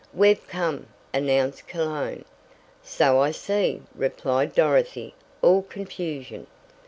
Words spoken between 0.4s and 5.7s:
come!" announced Cologne. "So I see," replied Dorothy, all